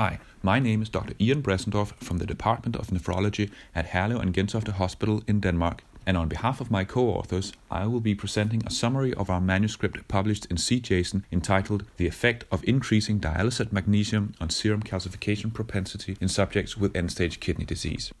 Hi, 0.00 0.20
my 0.44 0.60
name 0.60 0.80
is 0.80 0.88
Dr. 0.88 1.14
Iain 1.20 1.42
Bressendorff 1.42 1.92
from 1.96 2.18
the 2.18 2.24
Department 2.24 2.76
of 2.76 2.86
Nephrology 2.90 3.50
at 3.74 3.88
Herlev 3.88 4.22
and 4.22 4.32
Gentofte 4.32 4.70
Hospital 4.70 5.24
in 5.26 5.40
Denmark, 5.40 5.82
and 6.06 6.16
on 6.16 6.28
behalf 6.28 6.60
of 6.60 6.70
my 6.70 6.84
co 6.84 7.08
authors, 7.08 7.52
I 7.68 7.88
will 7.88 7.98
be 7.98 8.14
presenting 8.14 8.62
a 8.64 8.70
summary 8.70 9.12
of 9.14 9.28
our 9.28 9.40
manuscript 9.40 10.06
published 10.06 10.44
in 10.44 10.56
CJASN 10.56 11.24
entitled 11.32 11.82
The 11.96 12.06
Effect 12.06 12.44
of 12.52 12.62
Increasing 12.62 13.18
Dialysate 13.18 13.72
Magnesium 13.72 14.34
on 14.40 14.50
Serum 14.50 14.84
Calcification 14.84 15.52
Propensity 15.52 16.16
in 16.20 16.28
Subjects 16.28 16.76
with 16.76 16.94
End 16.94 17.10
Stage 17.10 17.40
Kidney 17.40 17.64
Disease. 17.64 18.12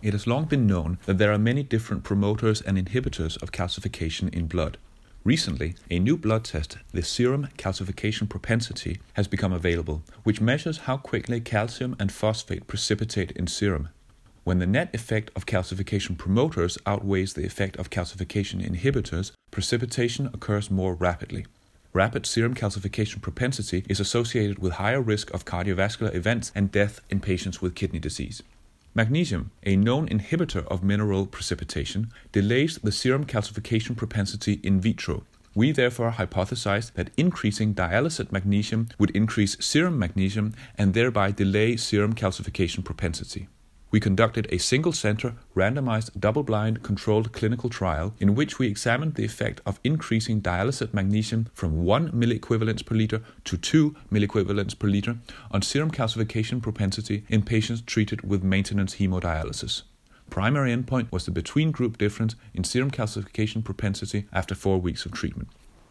It 0.00 0.14
has 0.14 0.26
long 0.26 0.46
been 0.46 0.66
known 0.66 0.96
that 1.04 1.18
there 1.18 1.34
are 1.34 1.38
many 1.38 1.62
different 1.62 2.04
promoters 2.04 2.62
and 2.62 2.78
inhibitors 2.78 3.36
of 3.42 3.52
calcification 3.52 4.32
in 4.32 4.46
blood. 4.46 4.78
Recently, 5.28 5.74
a 5.90 5.98
new 5.98 6.16
blood 6.16 6.44
test, 6.44 6.78
the 6.92 7.02
serum 7.02 7.48
calcification 7.58 8.30
propensity, 8.30 8.98
has 9.12 9.28
become 9.28 9.52
available, 9.52 10.02
which 10.24 10.40
measures 10.40 10.78
how 10.88 10.96
quickly 10.96 11.38
calcium 11.38 11.94
and 12.00 12.10
phosphate 12.10 12.66
precipitate 12.66 13.32
in 13.32 13.46
serum. 13.46 13.90
When 14.44 14.58
the 14.58 14.66
net 14.66 14.88
effect 14.94 15.30
of 15.36 15.44
calcification 15.44 16.16
promoters 16.16 16.78
outweighs 16.86 17.34
the 17.34 17.44
effect 17.44 17.76
of 17.76 17.90
calcification 17.90 18.66
inhibitors, 18.66 19.32
precipitation 19.50 20.30
occurs 20.32 20.70
more 20.70 20.94
rapidly. 20.94 21.44
Rapid 21.92 22.24
serum 22.24 22.54
calcification 22.54 23.20
propensity 23.20 23.84
is 23.86 24.00
associated 24.00 24.60
with 24.60 24.80
higher 24.80 25.02
risk 25.02 25.30
of 25.34 25.44
cardiovascular 25.44 26.14
events 26.14 26.52
and 26.54 26.72
death 26.72 27.02
in 27.10 27.20
patients 27.20 27.60
with 27.60 27.74
kidney 27.74 27.98
disease. 27.98 28.42
Magnesium, 28.98 29.52
a 29.62 29.76
known 29.76 30.08
inhibitor 30.08 30.66
of 30.66 30.82
mineral 30.82 31.24
precipitation, 31.24 32.10
delays 32.32 32.78
the 32.82 32.90
serum 32.90 33.24
calcification 33.26 33.96
propensity 33.96 34.54
in 34.64 34.80
vitro. 34.80 35.22
We 35.54 35.70
therefore 35.70 36.16
hypothesized 36.18 36.94
that 36.94 37.12
increasing 37.16 37.76
dialysate 37.76 38.32
magnesium 38.32 38.88
would 38.98 39.10
increase 39.10 39.56
serum 39.60 40.00
magnesium 40.00 40.52
and 40.76 40.94
thereby 40.94 41.30
delay 41.30 41.76
serum 41.76 42.12
calcification 42.12 42.84
propensity 42.84 43.46
we 43.90 44.00
conducted 44.00 44.46
a 44.50 44.58
single 44.58 44.92
center, 44.92 45.34
randomized, 45.56 46.10
double 46.18 46.42
blind, 46.42 46.82
controlled 46.82 47.32
clinical 47.32 47.70
trial 47.70 48.14
in 48.18 48.34
which 48.34 48.58
we 48.58 48.66
examined 48.66 49.14
the 49.14 49.24
effect 49.24 49.60
of 49.64 49.80
increasing 49.82 50.42
dialysate 50.42 50.92
magnesium 50.92 51.48
from 51.54 51.84
1 51.84 52.12
milliequivalents 52.12 52.84
per 52.84 52.94
liter 52.94 53.22
to 53.44 53.56
2 53.56 53.96
milliequivalents 54.12 54.78
per 54.78 54.88
liter 54.88 55.16
on 55.50 55.62
serum 55.62 55.90
calcification 55.90 56.62
propensity 56.62 57.24
in 57.28 57.42
patients 57.42 57.80
treated 57.80 58.22
with 58.22 58.42
maintenance 58.42 58.96
hemodialysis. 58.96 59.82
Primary 60.28 60.74
endpoint 60.74 61.10
was 61.10 61.24
the 61.24 61.30
between 61.30 61.70
group 61.70 61.96
difference 61.96 62.36
in 62.52 62.64
serum 62.64 62.90
calcification 62.90 63.64
propensity 63.64 64.26
after 64.32 64.54
four 64.54 64.78
weeks 64.78 65.06
of 65.06 65.12
treatment. 65.12 65.48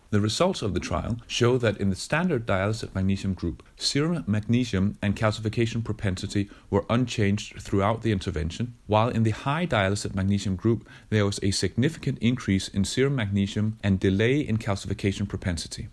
The 0.10 0.22
results 0.22 0.62
of 0.62 0.74
the 0.74 0.80
trial 0.80 1.18
show 1.28 1.58
that 1.58 1.78
in 1.78 1.90
the 1.90 1.96
standard 1.96 2.46
dialysate 2.46 2.96
magnesium 2.96 3.34
group, 3.34 3.62
serum 3.76 4.24
magnesium 4.26 4.98
and 5.02 5.18
calcification 5.18 5.84
propensity 5.84 6.50
were 6.70 6.86
unchanged 6.90 7.62
throughout 7.62 8.04
the 8.04 8.14
intervention, 8.14 8.76
while 8.86 9.10
in 9.10 9.24
the 9.24 9.32
high 9.32 9.66
dialysate 9.66 10.16
magnesium 10.16 10.56
group, 10.56 10.88
there 11.10 11.26
was 11.26 11.42
a 11.44 11.52
significant 11.52 12.20
increase 12.20 12.70
in 12.70 12.86
serum 12.86 13.16
magnesium 13.16 13.80
and 13.84 14.00
delay 14.00 14.40
in 14.40 14.58
calcification 14.58 15.28
propensity. 15.28 15.90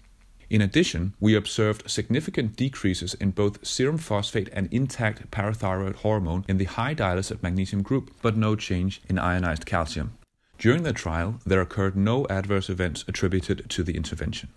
In 0.49 0.61
addition, 0.61 1.15
we 1.19 1.35
observed 1.35 1.91
significant 1.91 2.55
decreases 2.55 3.15
in 3.15 3.33
both 3.33 3.67
serum 3.67 3.99
phosphate 3.99 4.49
and 4.53 4.73
intact 4.73 5.29
parathyroid 5.33 5.97
hormone 5.97 6.45
in 6.47 6.59
the 6.59 6.67
high 6.67 6.95
dialysate 6.95 7.43
magnesium 7.43 7.83
group, 7.83 8.13
but 8.23 8.37
no 8.37 8.55
change 8.55 9.03
in 9.09 9.19
ionized 9.19 9.67
calcium. 9.67 10.13
During 10.65 10.83
the 10.83 10.95
trial, 10.95 11.41
there 11.45 11.61
occurred 11.61 11.95
no 11.95 12.27
adverse 12.31 12.71
events 12.71 13.05
attributed 13.07 13.69
to 13.69 13.83
the 13.83 13.95
intervention. 13.95 14.49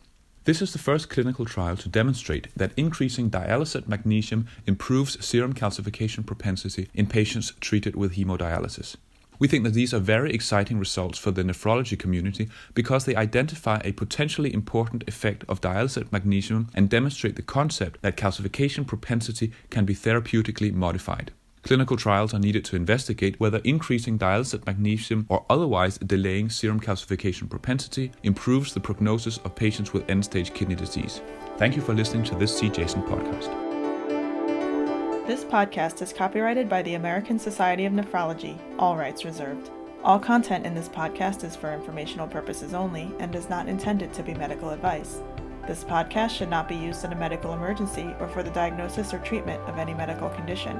This 0.45 0.61
is 0.61 0.71
the 0.71 0.79
first 0.79 1.09
clinical 1.09 1.43
trial 1.43 1.75
to 1.75 1.89
demonstrate 1.89 2.47
that 2.55 2.71
increasing 2.77 3.29
dialysate 3.29 3.89
magnesium 3.89 4.47
improves 4.65 5.17
serum 5.25 5.51
calcification 5.51 6.25
propensity 6.25 6.87
in 6.93 7.07
patients 7.07 7.51
treated 7.59 7.97
with 7.97 8.15
hemodialysis. 8.15 8.95
We 9.37 9.49
think 9.49 9.65
that 9.65 9.73
these 9.73 9.93
are 9.93 9.99
very 9.99 10.31
exciting 10.31 10.79
results 10.79 11.19
for 11.19 11.31
the 11.31 11.43
nephrology 11.43 11.99
community 11.99 12.47
because 12.73 13.03
they 13.03 13.17
identify 13.17 13.81
a 13.83 13.91
potentially 13.91 14.53
important 14.53 15.03
effect 15.09 15.43
of 15.49 15.59
dialysate 15.59 16.13
magnesium 16.13 16.69
and 16.73 16.89
demonstrate 16.89 17.35
the 17.35 17.41
concept 17.41 18.01
that 18.01 18.15
calcification 18.15 18.87
propensity 18.87 19.51
can 19.69 19.83
be 19.83 19.93
therapeutically 19.93 20.71
modified. 20.71 21.33
Clinical 21.67 21.97
trials 21.97 22.33
are 22.33 22.39
needed 22.39 22.63
to 22.63 22.77
investigate 22.77 23.37
whether 23.41 23.57
increasing 23.65 24.17
dialysate 24.17 24.65
magnesium 24.65 25.25
or 25.27 25.45
otherwise 25.49 25.97
delaying 25.97 26.49
serum 26.49 26.79
calcification 26.79 27.49
propensity 27.49 28.09
improves 28.23 28.73
the 28.73 28.79
prognosis 28.79 29.37
of 29.39 29.53
patients 29.53 29.91
with 29.91 30.09
end 30.09 30.23
stage 30.23 30.53
kidney 30.53 30.75
disease. 30.75 31.21
Thank 31.57 31.75
you 31.75 31.81
for 31.81 31.93
listening 31.93 32.23
to 32.23 32.35
this 32.35 32.57
CJASN 32.57 33.05
podcast. 33.09 33.49
This 35.27 35.43
podcast 35.43 36.01
is 36.01 36.13
copyrighted 36.13 36.69
by 36.69 36.83
the 36.83 36.93
American 36.93 37.37
Society 37.37 37.83
of 37.83 37.91
Nephrology, 37.91 38.57
all 38.79 38.95
rights 38.95 39.25
reserved. 39.25 39.69
All 40.05 40.19
content 40.19 40.65
in 40.65 40.73
this 40.73 40.87
podcast 40.87 41.43
is 41.43 41.57
for 41.57 41.73
informational 41.73 42.29
purposes 42.29 42.73
only 42.73 43.11
and 43.19 43.35
is 43.35 43.49
not 43.49 43.67
intended 43.67 44.13
to 44.13 44.23
be 44.23 44.33
medical 44.33 44.69
advice. 44.69 45.19
This 45.67 45.83
podcast 45.83 46.29
should 46.29 46.49
not 46.49 46.69
be 46.69 46.75
used 46.75 47.03
in 47.03 47.11
a 47.11 47.17
medical 47.17 47.51
emergency 47.51 48.15
or 48.21 48.29
for 48.29 48.41
the 48.41 48.51
diagnosis 48.51 49.13
or 49.13 49.19
treatment 49.19 49.61
of 49.63 49.77
any 49.77 49.93
medical 49.93 50.29
condition. 50.29 50.79